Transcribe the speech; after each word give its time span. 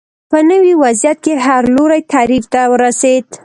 په 0.31 0.37
نوي 0.49 0.73
وضعیت 0.83 1.17
کې 1.25 1.33
هر 1.45 1.63
لوری 1.75 2.01
تعریف 2.13 2.43
ته 2.53 2.61
ورسېد 2.71 3.27